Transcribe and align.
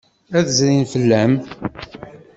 Ad 0.37 0.43
d-zrin 0.47 0.83
fell-am. 0.91 1.33